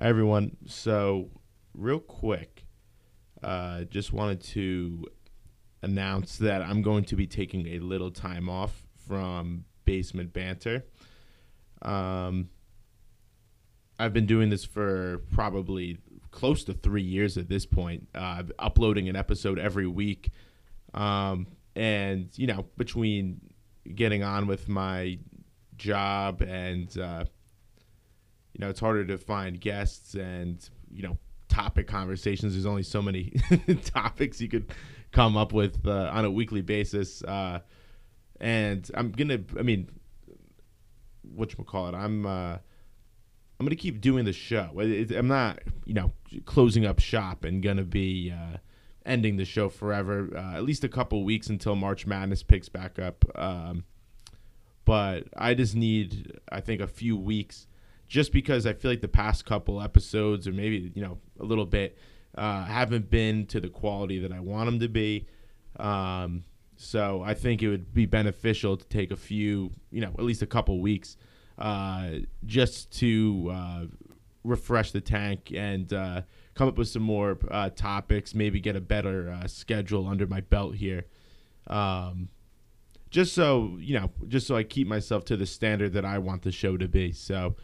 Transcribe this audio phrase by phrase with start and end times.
[0.00, 0.56] Hi, everyone.
[0.64, 1.28] So,
[1.74, 2.64] real quick,
[3.42, 5.04] uh, just wanted to
[5.82, 10.86] announce that I'm going to be taking a little time off from Basement Banter.
[11.82, 12.48] Um,
[13.98, 15.98] I've been doing this for probably
[16.30, 20.30] close to three years at this point, uh, uploading an episode every week.
[20.94, 21.46] Um,
[21.76, 23.42] and, you know, between
[23.94, 25.18] getting on with my
[25.76, 27.26] job and, uh,
[28.52, 32.52] you know, it's harder to find guests and, you know, topic conversations.
[32.52, 33.32] There's only so many
[33.84, 34.72] topics you could
[35.12, 37.22] come up with uh, on a weekly basis.
[37.22, 37.60] Uh,
[38.40, 39.88] and I'm to, I mean,
[41.22, 41.94] what you call it?
[41.94, 42.58] I'm, uh,
[43.60, 44.70] I'm gonna keep doing the show.
[44.80, 46.12] I'm not, you know,
[46.46, 48.56] closing up shop and gonna be uh,
[49.04, 50.30] ending the show forever.
[50.34, 53.22] Uh, at least a couple weeks until March Madness picks back up.
[53.34, 53.84] Um,
[54.86, 57.66] but I just need, I think, a few weeks,
[58.10, 61.64] just because I feel like the past couple episodes, or maybe you know, a little
[61.64, 61.96] bit,
[62.36, 65.28] uh, haven't been to the quality that I want them to be.
[65.76, 66.42] Um,
[66.76, 70.42] so I think it would be beneficial to take a few, you know, at least
[70.42, 71.16] a couple weeks
[71.56, 72.10] uh,
[72.44, 73.84] just to uh,
[74.42, 76.22] refresh the tank and uh,
[76.54, 80.40] come up with some more uh, topics, maybe get a better uh, schedule under my
[80.40, 81.06] belt here.
[81.68, 82.28] Um,
[83.10, 86.42] just so, you know, just so I keep myself to the standard that I want
[86.42, 87.12] the show to be.
[87.12, 87.54] So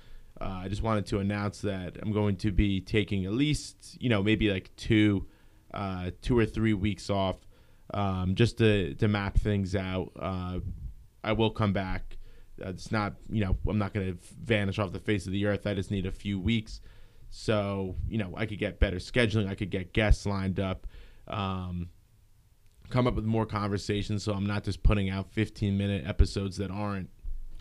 [0.41, 4.09] uh, I just wanted to announce that I'm going to be taking at least, you
[4.09, 5.27] know, maybe like two,
[6.23, 7.37] two or three weeks off
[7.95, 10.13] um, just to, to map things out.
[11.25, 12.19] I will come back
[12.59, 15.67] it's not, you know, I'm not going to vanish off the face of the earth.
[15.67, 16.81] I just need a few weeks.
[17.29, 19.49] So, you know, I could get better scheduling.
[19.49, 20.87] I could get guests lined up,
[21.29, 21.91] um,
[22.89, 24.23] come up with more conversations.
[24.23, 27.11] So I'm not just putting out 15 minute episodes that aren't,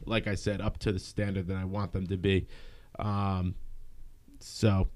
[0.05, 2.47] like I said, up to the standard that I want them to be.
[2.99, 3.55] Um,
[4.39, 4.89] so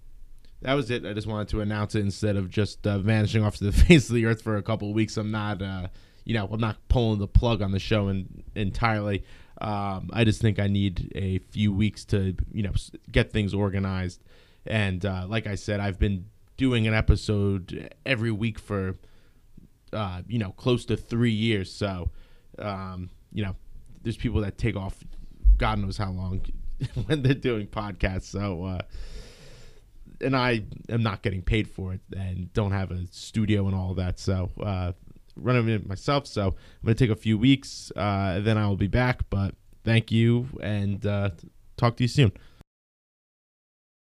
[0.62, 1.06] that was it.
[1.06, 4.10] I just wanted to announce it instead of just uh, vanishing off to the face
[4.10, 5.18] of the earth for a couple weeks.
[5.18, 5.88] I'm not, uh,
[6.26, 9.24] you know, I'm not pulling the plug on the show in, entirely.
[9.62, 12.74] Um, I just think I need a few weeks to, you know,
[13.12, 14.24] get things organized.
[14.66, 16.26] And uh, like I said, I've been
[16.58, 18.98] doing an episode every week for,
[19.94, 21.72] uh, you know, close to three years.
[21.72, 22.12] So,
[22.58, 23.56] um, you know,
[24.04, 24.98] there's people that take off,
[25.58, 26.42] God knows how long,
[27.06, 28.24] when they're doing podcasts.
[28.24, 28.82] So, uh,
[30.22, 33.94] and I am not getting paid for it and don't have a studio and all
[33.96, 34.20] that.
[34.20, 34.92] So, uh,
[35.42, 36.28] running it myself.
[36.28, 37.92] So I'm going to take a few weeks.
[37.96, 39.30] Uh, then I will be back.
[39.30, 41.32] But thank you and uh,
[41.78, 42.32] talk to you soon.